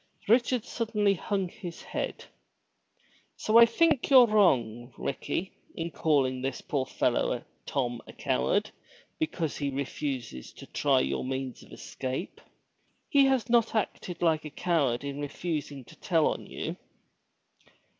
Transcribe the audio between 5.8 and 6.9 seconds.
calling this poor